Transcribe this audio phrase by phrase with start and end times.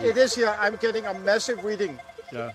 [0.00, 0.54] It is here.
[0.60, 1.98] I'm getting a massive reading.
[2.32, 2.50] Yeah.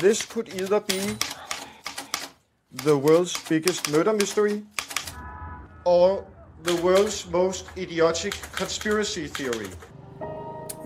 [0.00, 1.00] This could either be
[2.84, 4.62] the world's biggest murder mystery
[5.84, 6.24] or
[6.62, 9.68] the world's most idiotic conspiracy theory.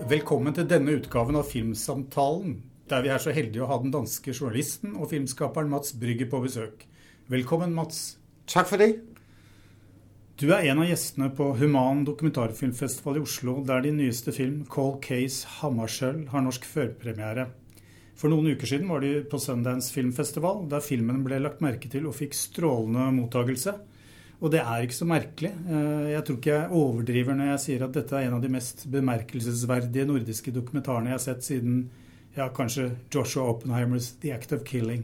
[0.09, 4.33] Velkommen til denne utgaven av Filmsamtalen, der vi er så heldige å ha den danske
[4.33, 6.85] journalisten og filmskaperen Mats Brygger på besøk.
[7.27, 8.17] Velkommen, Mats.
[8.47, 8.95] Tak for det.
[10.39, 15.01] Du er en av gjestene på Human dokumentarfilmfestival i Oslo, der din nyeste film, 'Cold
[15.03, 17.49] Case Hammarskjöld', har norsk førpremiere.
[18.15, 22.07] For noen uker siden var du på Sundance filmfestival, der filmen ble lagt merke til
[22.07, 23.75] og fikk strålende mottagelse.
[24.39, 25.51] Og det er ikke så merkelig.
[25.51, 28.55] Eh, jeg tror ikke jeg overdriver når jeg sier at dette er en av de
[28.55, 31.89] mest bemerkelsesverdige nordiske dokumentarene jeg har sett siden
[32.37, 35.03] ja, kanskje Joshua Oppenheimers 'The Act of Killing'.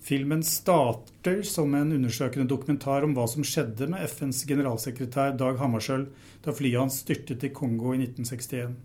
[0.00, 6.06] Filmen starter som en undersøkende dokumentar om hva som skjedde med FNs generalsekretær Dag Hammarskjöld
[6.44, 8.78] da flyet hans styrtet i Kongo i 1961.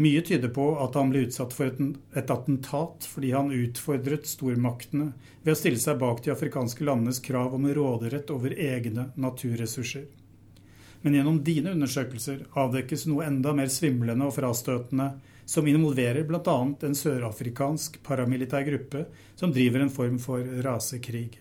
[0.00, 1.82] Mye tyder på at han ble utsatt for et,
[2.16, 5.10] et attentat fordi han utfordret stormaktene
[5.42, 10.06] ved å stille seg bak de afrikanske landenes krav om råderett over egne naturressurser.
[11.02, 15.12] Men gjennom dine undersøkelser avdekkes noe enda mer svimlende og frastøtende,
[15.48, 16.56] som involverer bl.a.
[16.84, 19.06] en sørafrikansk paramilitær gruppe
[19.38, 21.38] som driver en form for rasekrig.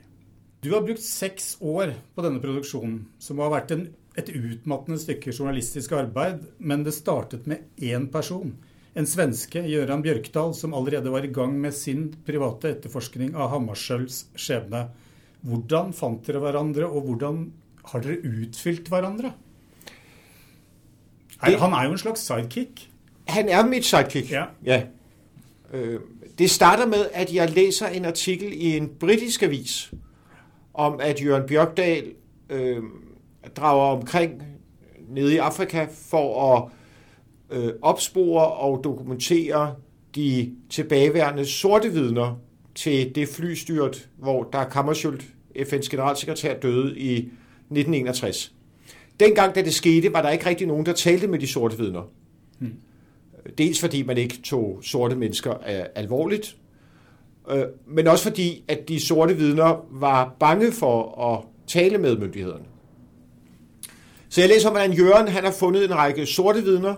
[0.64, 3.84] Du har brukt seks år på denne produksjonen, som har vært en,
[4.18, 8.56] et utmattende stykke journalistisk arbeid, men det startet med én person.
[8.98, 14.24] En svenske, Gøran Bjørkdal, som allerede var i gang med sin private etterforskning av Hammarskjölds
[14.40, 14.88] skjebne.
[15.46, 17.44] Hvordan fant dere hverandre, og hvordan
[17.92, 19.36] har dere utfylt hverandre?
[21.40, 22.90] Han er jo en slags sidekick.
[23.28, 24.32] Han er mit sidekick.
[24.32, 24.44] Ja.
[24.66, 24.84] ja.
[25.74, 26.00] Øh,
[26.38, 29.94] det starter med, at jeg læser en artikel i en britisk avis
[30.74, 32.14] om, at Jørgen Bjørkdal
[32.50, 32.84] øh,
[33.56, 34.44] drager omkring
[35.10, 36.70] nede i Afrika for at
[37.58, 39.76] øh, opspore og dokumentere
[40.16, 42.40] de tilbageværende sorte vidner
[42.76, 45.24] til det flystyrt, hvor der Kammerschult,
[45.56, 48.54] FN's generalsekretær, døde i 1961.
[49.20, 52.02] Dengang, da det skete, var der ikke rigtig nogen, der talte med de sorte vidner.
[52.60, 52.74] Hmm.
[53.58, 55.54] Dels fordi man ikke tog sorte mennesker
[55.96, 56.58] alvorligt,
[57.52, 62.66] øh, men også fordi, at de sorte vidner var bange for at tale med myndighederne.
[64.30, 66.96] Så jeg læser hvordan Jørgen han har fundet en række sorte vidner,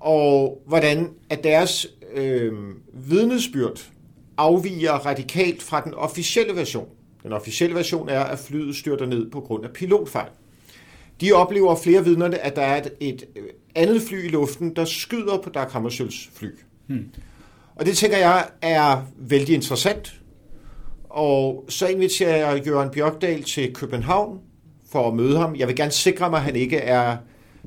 [0.00, 2.52] og hvordan at deres øh,
[2.92, 3.90] vidnesbyrd
[4.36, 6.88] afviger radikalt fra den officielle version.
[7.22, 10.28] Den officielle version er, at flyet styrter ned på grund af pilotfejl.
[11.20, 13.24] De oplever flere vidnerne, at der er et, et
[13.74, 16.48] andet fly i luften, der skyder på Dag Hammarskjölds fly.
[16.86, 17.04] Hmm.
[17.76, 20.20] Og det tænker jeg er vældig interessant.
[21.04, 24.40] Og så inviterer jeg Jørgen Bjørkdal til København
[24.92, 25.56] for at møde ham.
[25.56, 27.16] Jeg vil gerne sikre mig, at han ikke er,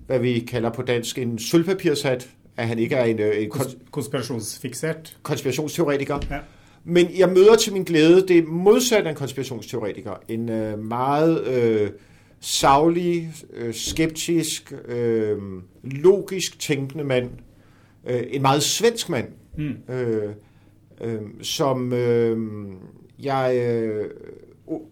[0.07, 2.29] hvad vi kalder på dansk, en sølvpapirshat.
[2.57, 3.51] At han ikke er en, en
[3.91, 5.17] konspirationsfixert.
[5.23, 6.19] konspirationsteoretiker.
[6.29, 6.37] Ja.
[6.83, 10.13] Men jeg møder til min glæde det modsatte af en konspirationsteoretiker.
[10.27, 11.47] En øh, meget...
[11.47, 11.89] Øh,
[12.41, 15.37] savlig, øh, skeptisk, øh,
[15.83, 17.29] logisk tænkende mand.
[18.07, 19.93] Øh, en meget svensk mand, mm.
[19.93, 20.33] øh,
[21.01, 22.37] øh, som øh,
[23.19, 24.09] jeg øh,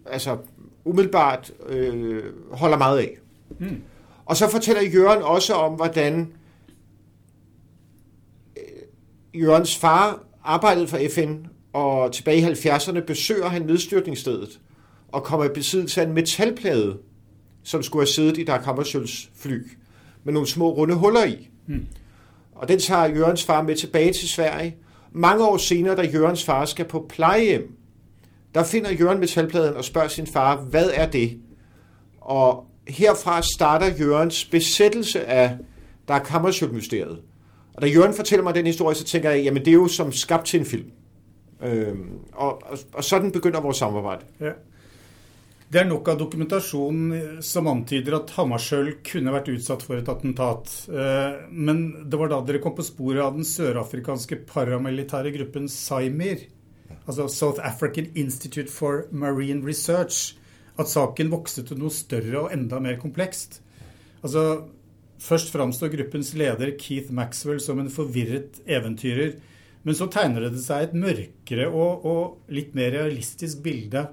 [0.06, 0.38] altså
[0.84, 3.18] umiddelbart øh, holder meget af.
[3.58, 3.82] Mm.
[4.24, 6.32] Og så fortæller Jørgen også om, hvordan
[9.34, 11.34] Jørgens far arbejdede for FN,
[11.72, 14.60] og tilbage i 70'erne besøger han nedstyrtningsstedet
[15.08, 16.98] og kommer i besiddelse af en metalplade,
[17.62, 19.70] som skulle have siddet i Dag Hammarskjölds fly,
[20.24, 21.48] med nogle små runde huller i.
[21.66, 21.86] Mm.
[22.52, 24.76] Og den tager Jørgens far med tilbage til Sverige.
[25.12, 27.76] Mange år senere, da Jørgens far skal på plejehjem,
[28.54, 31.38] der finder Jørgen metalpladen og spørger sin far, hvad er det?
[32.20, 35.56] Og herfra starter Jørgens besættelse af
[36.08, 37.18] Dag Hammarskjöld-mysteriet.
[37.74, 40.12] Og da Jørgen fortæller mig den historie, så tænker jeg, jamen det er jo som
[40.12, 40.90] skabt til en film.
[41.62, 44.24] Øhm, og, og, og sådan begynder vores samarbejde.
[44.40, 44.50] Ja.
[45.70, 50.08] Det er nok av dokumentasjon eh, som antyder at Hammarskjöld kunne vært utsatt for et
[50.10, 50.72] attentat.
[50.90, 56.42] Eh, men det var da dere kom på sporet av den sørafrikanske paramilitære gruppen SAIMIR,
[57.04, 60.34] altså South African Institute for Marine Research,
[60.74, 63.60] at saken vokste til noe større og enda mer komplekst.
[64.24, 64.66] Altså,
[65.20, 69.34] Først framstår gruppens leder Keith Maxwell som en forvirret eventyrer.
[69.84, 74.06] Men så tegner det seg et mørkere og, og litt mer realistisk bilde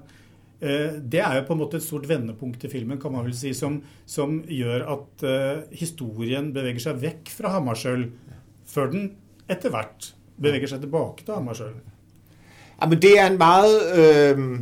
[0.58, 3.52] det er jo på en måte et stort vendepunkt i filmen, kan man vel si,
[3.54, 3.76] som,
[4.06, 8.08] som gjør at uh, historien beveger seg vekk fra Hammarskjöld,
[8.66, 9.12] før den
[9.46, 10.08] etter hvert
[10.42, 11.78] beveger seg tilbake til Hammarskjöld.
[12.80, 14.60] Ja, men det er en meget øh,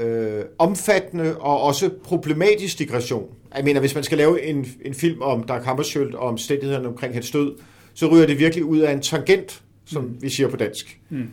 [0.00, 3.28] øh, omfattende og også problematisk digression.
[3.54, 7.14] Jeg mener, hvis man skal lave en, en film om Dag Hammarskjöld og omstændighederne omkring
[7.14, 7.58] hans død,
[7.94, 10.22] så ryger det virkelig ud af en tangent, som mm.
[10.22, 11.00] vi siger på dansk.
[11.10, 11.28] Mm.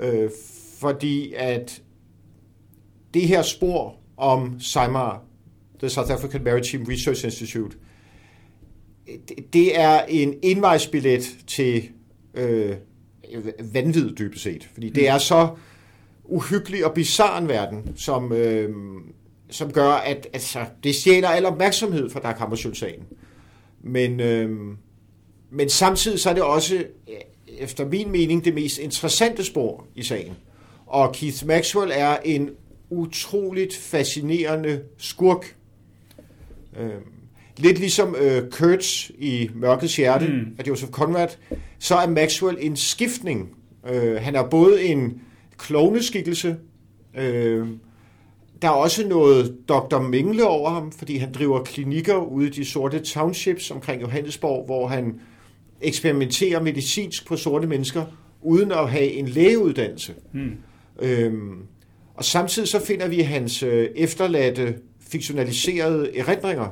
[0.00, 0.30] Øh,
[0.80, 1.82] fordi at
[3.16, 5.22] det her spor om SIMAR,
[5.78, 7.76] The South African Maritime Research Institute,
[9.52, 11.88] det er en indvejsbillet til
[12.34, 12.76] øh,
[13.72, 14.68] vanvid dybest set.
[14.72, 15.08] Fordi det mm.
[15.08, 15.48] er så
[16.24, 18.74] uhyggelig og bizarre en verden, som, øh,
[19.50, 23.02] som gør, at altså, det stjæler al opmærksomhed fra Dag Hammarskjöld-sagen.
[23.80, 24.50] Men, øh,
[25.50, 26.84] men samtidig så er det også,
[27.58, 30.36] efter min mening, det mest interessante spor i sagen.
[30.86, 32.50] Og Keith Maxwell er en
[32.90, 35.56] utroligt fascinerende skurk.
[36.78, 36.90] Øh,
[37.56, 40.56] lidt ligesom øh, Kurtz i Mørkets Hjerte mm.
[40.58, 41.28] af Joseph Conrad,
[41.78, 43.50] så er Maxwell en skiftning.
[43.90, 45.20] Øh, han er både en
[45.58, 46.56] klovneskikkelse,
[47.16, 47.66] øh,
[48.62, 50.00] der er også noget Dr.
[50.00, 54.88] Mingle over ham, fordi han driver klinikker ude i de sorte townships omkring Johannesborg, hvor
[54.88, 55.20] han
[55.80, 58.04] eksperimenterer medicinsk på sorte mennesker,
[58.42, 60.14] uden at have en lægeuddannelse.
[60.32, 60.56] Mm.
[60.98, 61.62] Øhm,
[62.16, 66.68] og samtidig så finder vi hans øh, efterladte fiktionaliserede erindringer,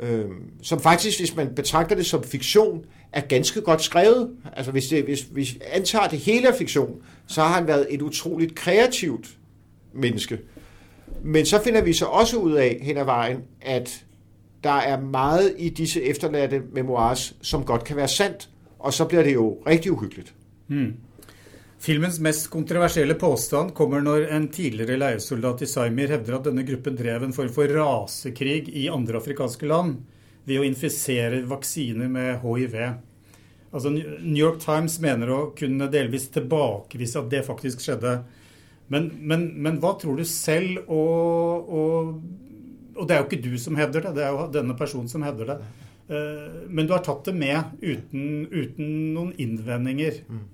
[0.00, 0.24] øh,
[0.62, 4.30] som faktisk, hvis man betragter det som fiktion, er ganske godt skrevet.
[4.52, 7.86] Altså hvis, det, hvis hvis vi antager det hele er fiktion, så har han været
[7.90, 9.28] et utroligt kreativt
[9.92, 10.38] menneske.
[11.22, 14.04] Men så finder vi så også ud af hen ad vejen, at
[14.64, 18.48] der er meget i disse efterladte memoirs, som godt kan være sandt,
[18.78, 20.34] og så bliver det jo rigtig uhyggeligt.
[20.66, 20.94] Hmm.
[21.80, 26.98] Filmens mest kontroversielle påstand kommer når en tidligere leiesoldat i Saimir hevder at denne gruppen
[26.98, 29.94] drev en form for rasekrig i andre afrikanske land
[30.44, 32.76] ved å infisere vaksiner med hiv.
[33.70, 38.14] Altså, New York Times mener å kunne delvis tilbakevise at det faktisk skjedde.
[38.92, 42.14] Men, men, men hva tror du selv, og, og,
[42.92, 45.24] og, det er jo ikke du som hevder det, det er jo denne personen som
[45.24, 45.60] hevder det.
[46.12, 50.26] Eh, men du har tatt det med uten, uten noen innvendinger.
[50.28, 50.48] Mm.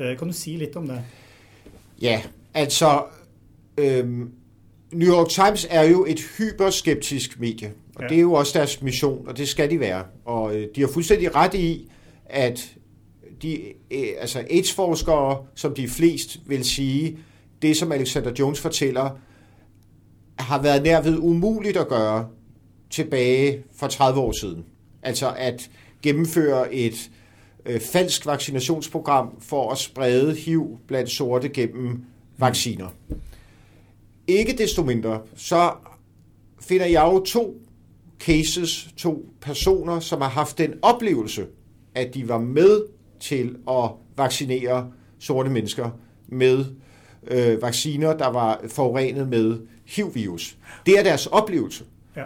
[0.00, 1.00] Øh, kan du si litt om det?
[2.02, 2.22] Ja,
[2.54, 3.04] altså
[3.78, 4.30] øhm,
[4.92, 8.08] New York Times er jo et hyperskeptisk medie, og ja.
[8.08, 10.04] det er jo også deres mission, og det skal de være.
[10.24, 11.90] Og øh, de har fuldstændig ret i,
[12.26, 12.74] at
[13.42, 17.18] de, øh, altså AIDS-forskere, som de flest vil sige,
[17.62, 19.10] det som Alexander Jones fortæller,
[20.38, 22.28] har været nærved umuligt at gøre
[22.90, 24.64] tilbage for 30 år siden.
[25.02, 25.70] Altså at
[26.02, 27.10] gennemføre et
[27.66, 32.04] øh, falsk vaccinationsprogram for at sprede HIV blandt sorte gennem
[32.38, 32.88] vacciner.
[34.26, 35.72] Ikke desto mindre, så
[36.60, 37.60] finder jeg jo to
[38.20, 41.46] cases, to personer, som har haft den oplevelse,
[41.94, 42.82] at de var med
[43.20, 45.90] til at vaccinere sorte mennesker
[46.26, 46.64] med
[47.26, 50.56] øh, vacciner, der var forurenet med HIV-virus.
[50.86, 51.84] Det er deres oplevelse.
[52.16, 52.24] Ja.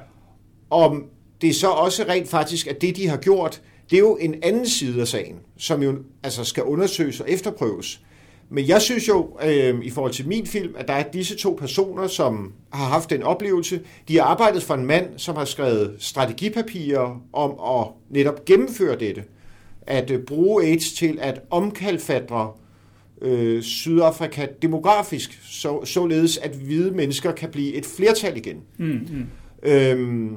[0.70, 1.04] Om
[1.40, 4.34] det er så også rent faktisk, at det, de har gjort, det er jo en
[4.42, 8.00] anden side af sagen, som jo altså skal undersøges og efterprøves.
[8.48, 11.56] Men jeg synes jo, øh, i forhold til min film, at der er disse to
[11.60, 13.80] personer, som har haft en oplevelse.
[14.08, 19.24] De har arbejdet for en mand, som har skrevet strategipapirer om at netop gennemføre dette.
[19.82, 22.52] At øh, bruge AIDS til at omkalfatre
[23.22, 28.56] øh, Sydafrika demografisk, så, således at hvide mennesker kan blive et flertal igen.
[28.78, 29.26] Mm, mm.
[29.62, 30.36] Øhm,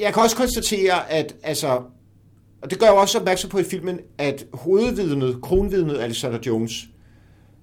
[0.00, 1.82] jeg kan også konstatere, at altså,
[2.62, 6.88] og det gør jeg også opmærksom på i filmen, at hovedvidnet, kronvidnet Alexander Jones,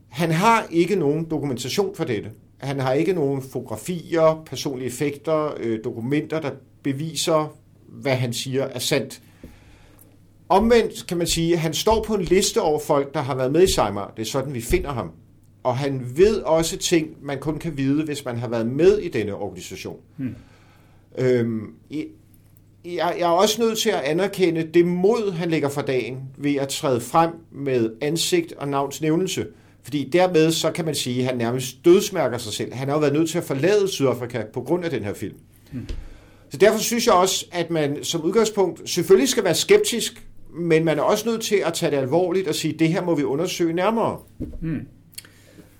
[0.09, 2.31] han har ikke nogen dokumentation for dette.
[2.57, 6.51] Han har ikke nogen fotografier, personlige effekter, øh, dokumenter, der
[6.83, 7.55] beviser,
[7.87, 9.21] hvad han siger er sandt.
[10.49, 13.51] Omvendt kan man sige, at han står på en liste over folk, der har været
[13.51, 14.13] med i Seymour.
[14.17, 15.11] Det er sådan, vi finder ham.
[15.63, 19.09] Og han ved også ting, man kun kan vide, hvis man har været med i
[19.09, 19.97] denne organisation.
[20.17, 20.35] Hmm.
[21.17, 22.05] Øhm, jeg,
[22.85, 26.67] jeg er også nødt til at anerkende det mod, han lægger for dagen ved at
[26.67, 29.47] træde frem med ansigt og navns nævnelse.
[29.83, 32.73] Fordi dermed så kan man sige, at han nærmest dødsmærker sig selv.
[32.73, 35.35] Han har jo været nødt til at forlade Sydafrika på grund af den her film.
[35.71, 35.87] Hmm.
[36.49, 40.99] Så derfor synes jeg også, at man som udgangspunkt selvfølgelig skal være skeptisk, men man
[40.99, 43.23] er også nødt til at tage det alvorligt og sige, at det her må vi
[43.23, 44.17] undersøge nærmere.
[44.61, 44.87] Hmm.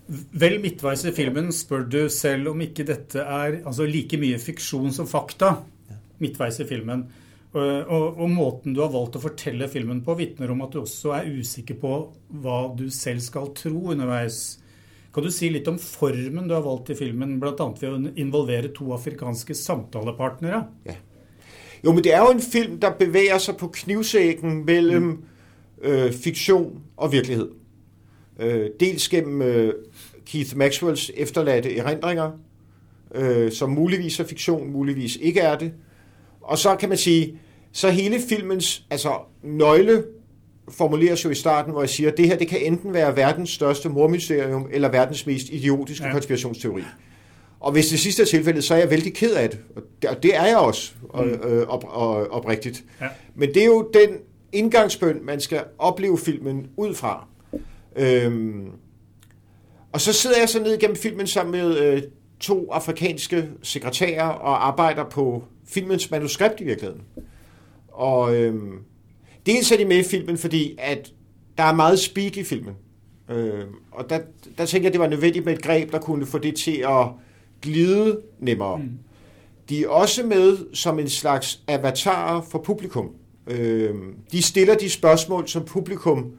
[0.07, 4.91] Vel midtveis i filmen spør du selv om ikke dette er altså like mye fiksjon
[4.95, 5.55] som fakta.
[6.23, 7.05] Midtveis i filmen.
[7.53, 10.81] Og, og, og, måten du har valgt å fortelle filmen på, vitner om at du
[10.81, 11.93] også er usikker på
[12.43, 14.41] hva du selv skal tro underveis.
[15.13, 17.53] Kan du si litt om formen du har valgt i filmen, bl.a.
[17.53, 20.63] ved å involvere to afrikanske samtalepartnere?
[20.89, 20.97] Ja.
[21.83, 25.17] Jo, men det er jo en film der beveger seg på knivsækken mellom mm.
[25.83, 27.51] øh, fiksjon og virkelighet.
[28.39, 29.73] Øh, dels gennem øh,
[30.25, 32.31] Keith Maxwells efterladte erindringer,
[33.15, 35.71] øh, som muligvis er fiktion, muligvis ikke er det.
[36.41, 37.39] Og så kan man sige,
[37.71, 40.03] så hele filmens altså nøgle
[40.69, 43.49] formuleres jo i starten, hvor jeg siger, at det her det kan enten være verdens
[43.49, 46.11] største mormysterium, eller verdens mest idiotiske ja.
[46.11, 46.83] konspirationsteori.
[47.59, 49.59] Og hvis det sidste er tilfældet, så er jeg vældig ked af det.
[50.09, 51.19] Og det er jeg også mm.
[51.19, 52.83] øh, op, op, oprigtigt.
[53.01, 53.07] Ja.
[53.35, 54.09] Men det er jo den
[54.51, 57.27] indgangsbøn, man skal opleve filmen ud fra.
[57.95, 58.69] Øhm,
[59.91, 62.01] og så sidder jeg så ned igennem filmen sammen med øh,
[62.39, 67.01] to afrikanske sekretærer og arbejder på filmens manuskript i virkeligheden.
[67.87, 68.79] Og øhm,
[69.45, 71.13] dels er de med i filmen, fordi at
[71.57, 72.73] der er meget speak i filmen.
[73.29, 74.19] Øh, og der,
[74.57, 77.07] der tænker jeg, det var nødvendigt med et greb, der kunne få det til at
[77.61, 78.77] glide nemmere.
[78.77, 78.89] Mm.
[79.69, 83.09] De er også med som en slags avatar for publikum.
[83.47, 83.95] Øh,
[84.31, 86.31] de stiller de spørgsmål, som publikum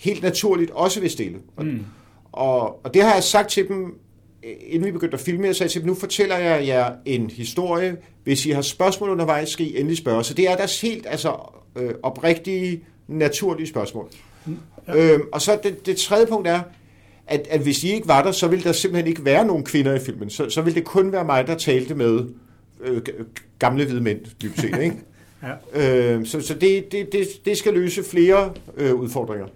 [0.00, 1.38] helt naturligt også vil stille.
[1.58, 1.84] Mm.
[2.32, 3.94] Og, og det har jeg sagt til dem,
[4.42, 5.46] inden vi begyndte at filme.
[5.46, 7.96] Jeg sagde til dem, nu fortæller jeg jer en historie.
[8.24, 10.24] Hvis I har spørgsmål undervejs, skal I endelig spørge.
[10.24, 14.08] Så det er deres helt altså, øh, oprigtige, naturlige spørgsmål.
[14.46, 14.56] Mm.
[14.88, 15.12] Ja.
[15.12, 16.60] Øhm, og så det, det tredje punkt er,
[17.26, 19.94] at, at hvis I ikke var der, så ville der simpelthen ikke være nogen kvinder
[19.94, 20.30] i filmen.
[20.30, 22.24] Så, så ville det kun være mig, der talte med
[22.80, 23.02] øh,
[23.58, 24.78] gamle hvide mænd, dybest set.
[24.82, 24.96] Ikke?
[25.74, 26.16] ja.
[26.16, 29.46] øh, så så det, det, det, det skal løse flere øh, udfordringer.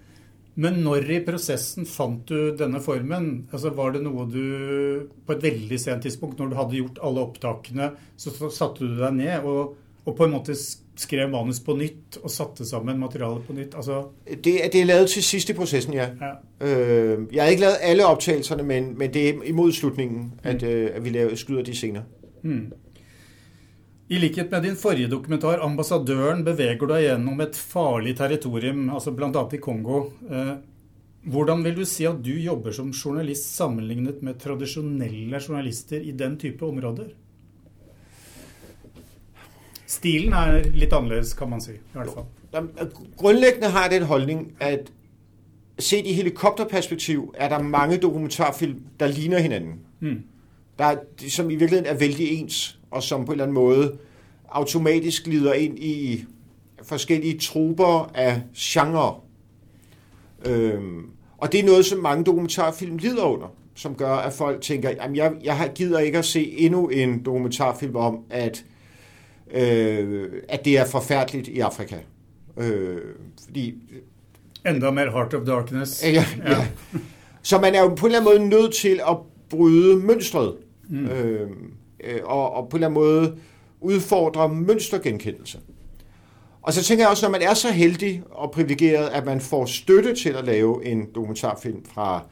[0.55, 3.49] Men når i prosessen fant du denne formen?
[3.53, 7.25] Altså Var det noe du på et veldig sent tidspunkt, når du hadde gjort alle
[7.27, 12.21] opptakene, så, satte du deg ned og, og på en måte skrev manus på nytt
[12.23, 13.75] og satte sammen materialet på nytt?
[13.75, 14.05] Altså...
[14.31, 16.09] Det, det er lavet til sidst i processen, ja.
[16.21, 16.33] ja.
[16.61, 20.49] Øh, jeg har ikke lavet alle optagelserne, men, men det er imod slutningen, mm.
[20.51, 22.03] at, øh, at vi laver, skyder de scener.
[22.43, 22.73] Mm.
[24.15, 29.11] I likhet med din forrige dokumentar, 'Ambassadøren', beveger du deg gjennom et farlig territorium, altså
[29.11, 29.43] bl.a.
[29.53, 30.05] i Kongo.
[30.31, 30.53] Eh,
[31.33, 36.37] hvordan vil du si at du jobber som journalist sammenlignet med tradisjonelle journalister i den
[36.39, 37.09] type områder?
[39.87, 41.73] Stilen er litt annerledes, kan man si.
[41.73, 42.91] i hvert fall.
[43.17, 44.93] Grundlæggende har jeg den holdning at
[45.79, 49.81] set i helikopterperspektiv er der mange dokumentarfilm, der ligner hinanden.
[50.01, 50.23] Mm.
[50.79, 50.97] Der,
[51.29, 53.99] som i virkeligheden er vældig ens, og som på en eller anden måde
[54.49, 56.25] automatisk glider ind i
[56.83, 59.15] forskellige trupper af genre.
[60.47, 61.07] Øhm,
[61.39, 65.17] og det er noget, som mange dokumentarfilm lider under, som gør, at folk tænker, at
[65.17, 68.65] jeg, jeg gider ikke at se endnu en dokumentarfilm om, at
[69.51, 71.97] øh, at det er forfærdeligt i Afrika.
[72.57, 73.01] Øh,
[73.45, 73.75] fordi,
[74.67, 76.03] Enda mere Heart of Darkness.
[76.03, 76.25] Ja, ja.
[76.51, 76.67] ja.
[77.43, 79.17] Så man er jo på en eller anden måde nødt til at
[79.51, 80.55] bryde mønstret.
[80.89, 81.07] Mm.
[81.07, 81.73] Øhm,
[82.05, 83.37] øh, og, og på en eller anden måde
[83.81, 85.59] udfordre mønstergenkendelse.
[86.63, 89.65] Og så tænker jeg også, når man er så heldig og privilegeret, at man får
[89.65, 92.27] støtte til at lave en dokumentarfilm fra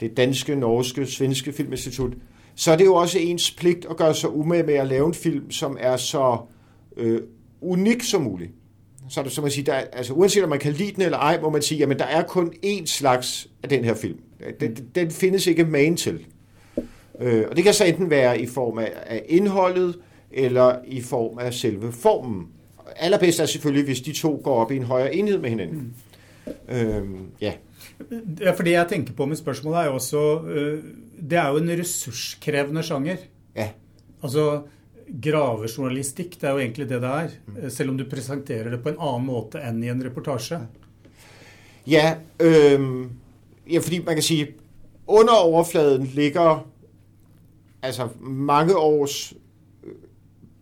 [0.00, 2.12] det danske, norske, svenske filminstitut,
[2.54, 5.14] så er det jo også ens pligt at gøre sig umage med at lave en
[5.14, 6.38] film, som er så
[6.96, 7.20] øh,
[7.60, 8.50] unik som muligt.
[9.08, 11.18] Så er det, som man siger, der, altså, uanset om man kan lide den eller
[11.18, 14.18] ej, må man sige, at der er kun én slags af den her film.
[14.60, 16.26] Den, den findes ikke main til.
[17.20, 19.98] Øh, og det kan så enten være i form af, af indholdet,
[20.30, 22.48] eller i form af selve formen.
[22.96, 25.94] Allerbedst er selvfølgelig, hvis de to går op i en højere enhed med hinanden.
[26.46, 26.74] Mm.
[26.74, 27.04] Øh,
[27.40, 27.52] ja.
[28.40, 30.82] Ja, for det jeg tenker på med spørsmålet er jo også øh,
[31.30, 33.16] Det er jo en ressurskrevende sjanger.
[33.56, 33.68] Ja.
[34.22, 34.60] Altså
[35.22, 36.40] gravejournalistikk.
[36.40, 37.28] Det er jo egentlig det det er.
[37.46, 37.70] Mm.
[37.70, 40.60] Selv om du presenterer det på en annen måte enn i en reportasje.
[41.86, 43.06] Ja, øh,
[43.70, 44.44] ja fordi man kan si
[45.06, 46.66] under overfladen ligger
[47.86, 49.32] altså mange års
[49.84, 49.92] øh,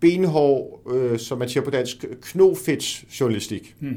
[0.01, 3.77] benhård, øh, som man siger på dansk, knofedt-journalistik.
[3.81, 3.97] Mm.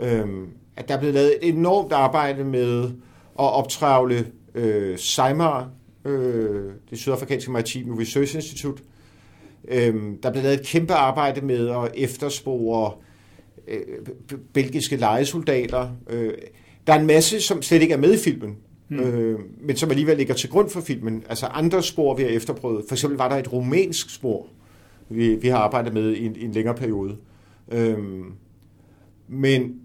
[0.00, 2.84] Øhm, at der er blevet lavet et enormt arbejde med
[3.38, 5.70] at optravle øh, SEIMAR,
[6.04, 8.82] øh, det sydafrikanske maritime research institut,
[9.68, 12.92] Øhm, der blev lavet et kæmpe arbejde med at efterspore
[13.68, 13.80] øh,
[14.52, 15.88] belgiske legesoldater.
[16.10, 16.34] Øh,
[16.86, 18.56] der er en masse, som slet ikke er med i filmen,
[18.88, 18.98] mm.
[18.98, 21.24] øh, men som alligevel ligger til grund for filmen.
[21.28, 22.84] Altså andre spor, vi har efterprøvet.
[22.88, 24.46] For eksempel var der et rumænsk spor,
[25.08, 27.16] vi, vi har arbejdet med i en, i en længere periode.
[27.72, 27.98] Øh,
[29.28, 29.80] men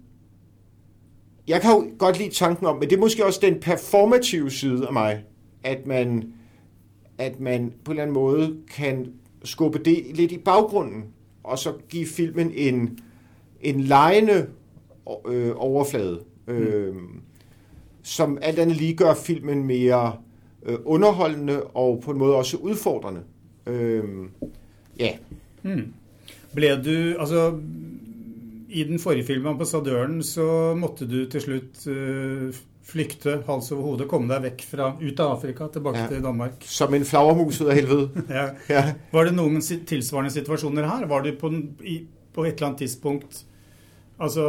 [1.48, 4.86] jeg kan jo godt lide tanken om, men det er måske også den performative side
[4.86, 5.24] af mig,
[5.62, 6.32] at man,
[7.18, 9.12] at man på en eller anden måde kan
[9.44, 11.04] skubbe det lidt i baggrunden,
[11.44, 12.98] og så give filmen en,
[13.60, 14.46] en lejende
[15.28, 17.20] øh, overflade, øh, mm.
[18.02, 20.12] Som alt andet lige gør filmen mere
[20.66, 23.20] øh, underholdende og på en måde også udfordrende.
[23.66, 24.04] Øh,
[24.98, 25.10] ja.
[25.62, 25.92] Mm.
[26.54, 27.52] Ble du, altså
[28.68, 32.54] i den forrige filmen, 'Ambassadøren', så måtte du til slutt uh,
[32.84, 36.06] flykte hals over hode, komme deg vekk fra, ut av Afrika, tilbake Ja.
[36.08, 36.52] til Danmark.
[36.66, 38.10] Som en flagermus ud af helvede.
[38.38, 38.46] Ja.
[38.68, 38.94] Ja.
[39.12, 41.06] Var det noen si- tilsvarende situasjoner her?
[41.06, 41.52] Var du på,
[41.84, 42.00] i,
[42.34, 43.44] på et eller annet tidspunkt
[44.20, 44.42] Altså,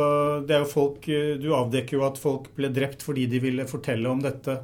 [0.48, 3.68] det er jo folk eh, Du avdekker jo at folk ble drept fordi de ville
[3.68, 4.58] fortelle om dette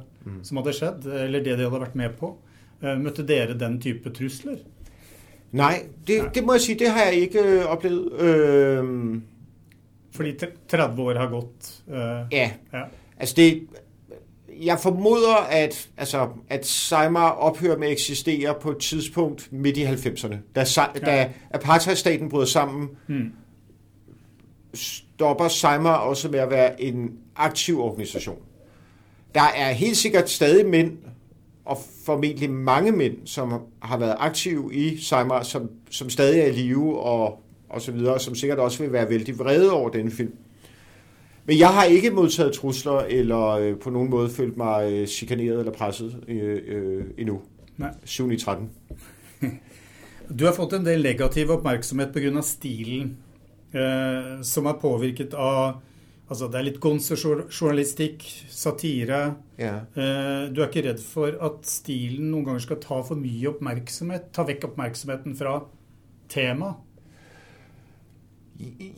[0.44, 2.34] som hadde skjedd, eller det de hadde vært med på.
[2.82, 4.58] Eh, Møtte dere den type trusler?
[5.52, 8.12] Nej, det, det må jeg sige, det har jeg ikke øh, oplevet.
[8.20, 9.20] Øh,
[10.14, 11.82] Fordi tre- 30 år har gått.
[11.88, 12.82] eh, ja, ja.
[13.18, 13.62] altså det...
[14.60, 19.84] Jeg formoder, at, altså, at Seymour ophører med at eksistere på et tidspunkt midt i
[19.84, 20.36] 90'erne.
[20.54, 20.64] Da,
[21.06, 23.32] da apartheidstaten bryder sammen, Mm.
[24.74, 28.38] Stopper Seymour også med at være en aktiv organisation.
[29.34, 30.98] Der er helt sikkert stadig mænd,
[31.64, 36.52] og formentlig mange mænd, som har været aktive i Seymour, som, som stadig er i
[36.52, 40.32] live og, og så videre, som sikkert også vil være vældig vrede over denne film.
[41.44, 45.58] Men jeg har ikke modtaget trusler, eller øh, på nogen måde følt mig øh, chikaneret
[45.58, 47.40] eller presset øh, øh, endnu.
[47.76, 47.90] Nej.
[48.04, 48.70] 7 i 13.
[50.38, 52.40] Du har fått en del negativ oppmerksomhet pga.
[52.42, 53.29] stilen, eh,
[53.70, 55.78] som er påvirket av
[56.30, 58.22] Altså, det er litt gonsejournalistikk,
[58.54, 59.18] satire.
[59.58, 64.28] Eh, du er ikke redd for at stilen noen ganger skal ta for mye oppmerksomhet?
[64.36, 65.56] Ta vekk oppmerksomheten fra
[66.30, 66.86] temaet?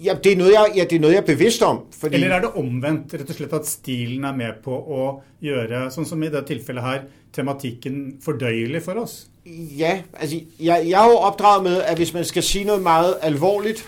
[0.02, 1.80] Ja, det er noget, jeg, ja, det er noget, jeg er bevidst om.
[1.94, 2.18] Fordi...
[2.18, 5.08] Eller er det omvendt, rett og slett at stilen er med på å
[5.40, 9.16] gjøre, sånn som i det tilfellet her, tematikken fordøyelig for oss?
[9.46, 13.14] Ja, altså jeg, jeg er jo opdraget med, at hvis man skal sige noget meget
[13.22, 13.86] alvorligt,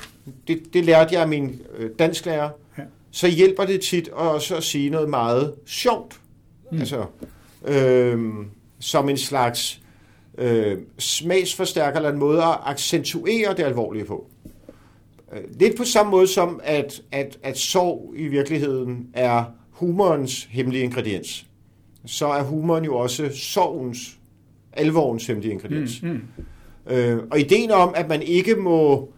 [0.49, 2.83] det, det lærte jeg af min øh, dansklærer, Ja.
[3.11, 6.21] så hjælper det tit også at sige noget meget sjovt.
[6.73, 6.79] Mm.
[6.79, 7.05] Altså,
[7.67, 8.19] øh,
[8.81, 9.81] som en slags
[10.39, 14.27] øh, smagsforstærker eller en måde at accentuere det alvorlige på.
[15.33, 20.85] Øh, Lidt på samme måde som, at, at, at sorg i virkeligheden er humorens hemmelige
[20.85, 21.47] ingrediens.
[22.07, 24.19] Så er humoren jo også sorgens,
[24.73, 26.03] alvorens hemmelige ingrediens.
[26.03, 26.23] Mm, mm.
[26.93, 29.09] Øh, og ideen om, at man ikke må,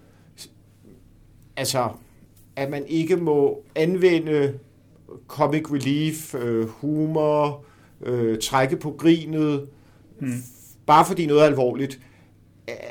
[1.57, 1.88] altså,
[2.57, 4.59] at man ikke må anvende
[5.29, 7.64] comic relief, øh, humor,
[8.03, 9.69] øh, trække på grinet,
[10.21, 10.33] Mm.
[10.87, 12.01] bare fordi noget er alvorligt,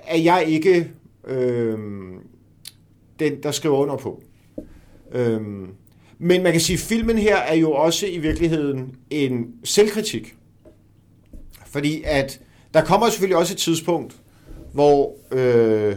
[0.03, 0.91] er jeg ikke
[1.27, 1.79] øh,
[3.19, 4.23] den, der skriver under på.
[5.11, 5.41] Øh,
[6.17, 10.35] men man kan sige, at filmen her er jo også i virkeligheden en selvkritik.
[11.65, 12.41] Fordi at
[12.73, 14.15] der kommer selvfølgelig også et tidspunkt,
[14.73, 15.95] hvor øh,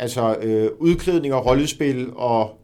[0.00, 2.58] altså øh, udklædning og rollespil og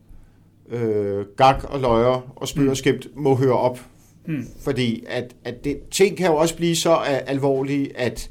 [0.68, 3.79] øh, gag og løjer og spil og skæmt må høre op.
[4.27, 4.44] Mm.
[4.61, 8.31] Fordi at, at det, ting kan jo også blive så øh, alvorlige, at,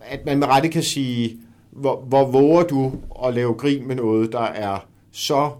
[0.00, 1.38] at man med rette kan sige,
[1.70, 2.92] hvor, hvor våger du
[3.24, 5.50] at lave grin med noget, der er så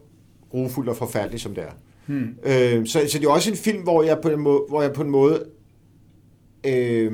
[0.50, 1.72] grufuldt og forfærdeligt, som det er.
[2.06, 2.36] Mm.
[2.44, 4.92] Øh, så, så det er også en film, hvor jeg på en måde, hvor jeg
[4.92, 5.44] på en måde
[6.66, 7.12] øh,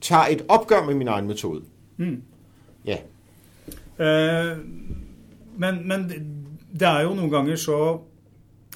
[0.00, 1.62] tager et opgør med min egen metode.
[1.96, 2.22] Mm.
[2.84, 2.96] Ja.
[3.98, 4.52] Eh,
[5.58, 6.04] men, men
[6.70, 7.78] det er jo noen ganger så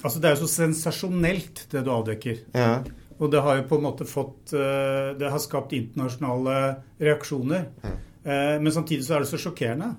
[0.03, 2.39] Altså, det er jo så sensasjonelt, det du avdekker.
[2.57, 2.81] Ja.
[3.23, 6.55] Og det har jo på en måte fått eh, Det har skapt internasjonale
[6.99, 7.69] reaksjoner.
[7.87, 9.93] Eh, Men samtidig så er det så sjokkerende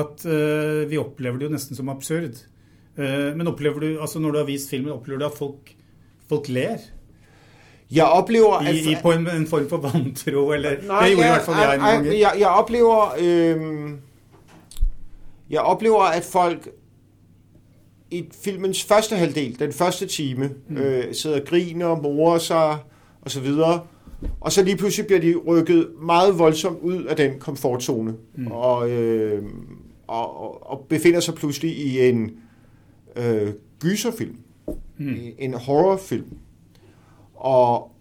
[0.00, 2.38] at eh, vi opplever det jo nesten som absurd.
[3.00, 5.70] Men opplever du, altså når du har vist filmen, opplever du at folk,
[6.28, 6.82] folk ler?
[7.90, 8.74] Jeg oplever, at...
[8.76, 11.46] I, i, på en, en form for vantro, eller Nej, Det gjorde i jeg, hvert
[11.46, 12.12] fall jeg jeg, ganger.
[12.12, 13.88] jeg, jeg oplever, øh,
[15.50, 16.68] jeg oplever, at folk
[18.10, 20.76] i filmens første halvdel, den første time, mm.
[20.76, 22.78] øh, sidder og griner, morer sig
[23.22, 23.86] og så videre.
[24.40, 28.14] Og så lige pludselig bliver de rykket meget voldsomt ud af den komfortzone.
[28.34, 28.46] Mm.
[28.46, 29.42] Og, øh,
[30.06, 32.30] og, og, og befinder sig pludselig i en
[33.16, 34.36] øh, gyserfilm.
[34.98, 35.16] Mm.
[35.38, 36.36] En horrorfilm.
[37.34, 37.92] Og,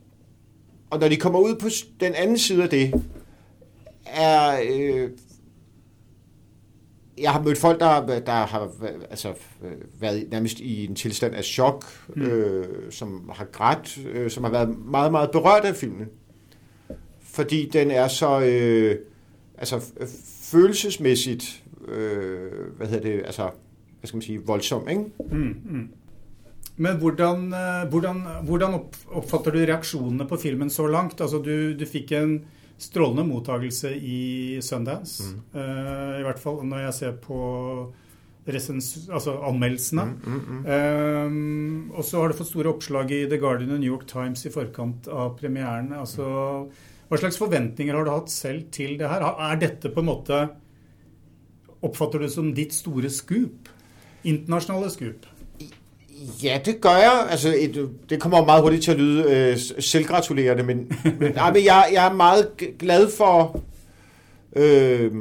[0.90, 1.68] og når de kommer ud på
[2.00, 3.04] den anden side af det,
[4.06, 4.60] er...
[4.72, 5.10] Øh,
[7.22, 8.70] jeg har mødt folk, der, der har
[9.10, 9.30] altså,
[9.64, 12.22] øh, været nærmest i en tilstand af chok, mm.
[12.22, 16.08] øh, som har grædt, øh, som har været meget, meget berørt af filmen.
[17.22, 18.96] Fordi den er så øh,
[19.58, 19.82] altså,
[20.52, 23.50] følelsesmæssigt, øh, hvad hedder det, altså,
[24.00, 25.04] hvad skal man sige, voldsom, ikke?
[25.32, 25.90] Mm, mm.
[26.78, 31.22] Men hvordan, eh, hvordan, hvordan opp, oppfatter du reaksjonene på filmen så langt?
[31.22, 32.46] Altså du, du fikk en
[32.80, 35.24] strålende mottagelse i Sundance.
[35.24, 35.40] Mm.
[35.54, 37.40] eh, I hvert fall når jeg ser på
[38.50, 40.06] resens, altså anmeldelsene.
[40.10, 40.62] Mm, mm.
[40.76, 44.46] Eh, og så har det fått store oppslag i The Guardian og New York Times
[44.48, 45.92] i forkant av premieren.
[45.98, 46.26] Altså,
[47.10, 49.26] hva slags forventninger har du hatt selv til det her?
[49.50, 50.48] Er dette på en måte
[51.80, 53.70] Oppfatter du det som ditt store scoop?
[54.28, 55.28] Internasjonale scoop?
[56.44, 57.28] Ja, det gør jeg.
[57.30, 61.66] Altså, et, det kommer meget hurtigt til at lyde øh, selvgratulerende, men, men, nej, men
[61.66, 62.48] jeg, jeg er meget
[62.80, 63.62] glad for
[64.56, 65.12] øh,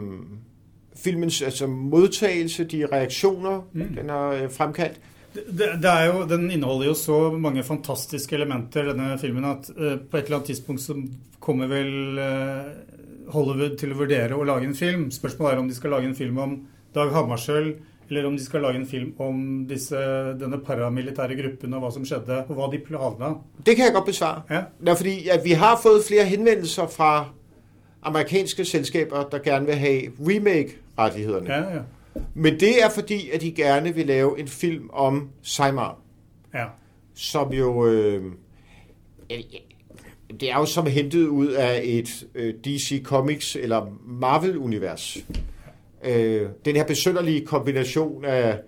[0.97, 3.89] filmens altså, modtagelse, de reaktioner, mm.
[3.97, 5.01] den har øh, fremkaldt.
[5.35, 10.01] Det, det er jo, den indeholder jo så mange fantastiske elementer, denne filmen, at uh,
[10.11, 10.95] på et eller andet tidspunkt så
[11.41, 15.11] kommer vel uh, Hollywood til å vurdere å lage en film.
[15.15, 16.57] Spørsmålet er om de skal lage en film om
[16.95, 17.75] Dag Hammarskjöld,
[18.11, 19.97] eller om de skal lage en film om disse,
[20.41, 23.33] denne paramilitære gruppen og hva som skjedde, og hva de planla.
[23.67, 24.43] Det kan jeg godt besvare.
[24.51, 24.63] Ja.
[24.81, 27.29] Det er fordi, at vi har fået flere henvendelser fra
[28.03, 31.53] amerikanske selskaber, der gerne vil have remake-rettighederne.
[31.53, 31.81] Ja, ja.
[32.35, 35.99] Men det er fordi, at de gerne vil lave en film om Seymour.
[36.55, 36.65] Ja.
[37.15, 37.87] Som jo...
[37.87, 38.23] Øh,
[40.41, 45.19] det er jo som hentet ud af et øh, DC Comics eller Marvel-univers.
[46.05, 48.61] Øh, den her besynderlige kombination af,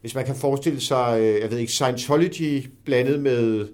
[0.00, 3.68] hvis man kan forestille sig, øh, jeg ved ikke, Scientology blandet med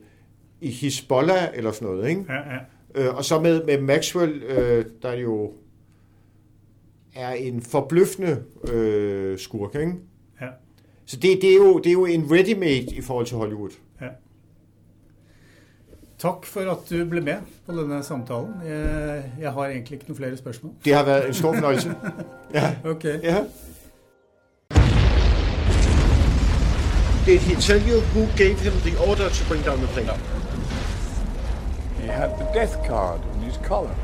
[0.61, 2.25] i Hezbollah eller sådan noget, ikke?
[2.29, 2.59] Ja, ja.
[2.95, 5.53] Øh, og så med, med Maxwell, øh, der jo
[7.15, 9.93] er en forbløffende øh, skurk, ikke?
[10.41, 10.47] Ja.
[11.07, 13.71] Så det, det, er jo, det er jo en ready-made i forhold til Hollywood.
[16.23, 16.29] Ja.
[16.29, 18.55] Tak for at du blev med på denne samtalen.
[18.67, 20.73] Jeg, jeg har egentlig ikke noen flere spørsmål.
[20.85, 21.95] Det har været en stor fornøjelse.
[22.55, 22.75] ja.
[22.85, 23.23] Okay.
[23.23, 23.45] Ja.
[27.27, 30.07] Did he tell you who gave him the order to bring down the plane?
[30.07, 30.15] No.
[32.01, 33.95] He had the death card in his collar.